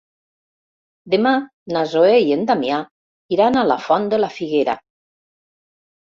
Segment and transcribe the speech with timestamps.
[1.13, 1.33] Demà
[1.75, 2.79] na Zoè i en Damià
[3.37, 4.75] iran a la Font de la Figuera.